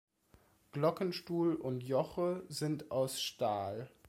[0.71, 3.87] Glockenstuhl und -joche sind aus Stahl.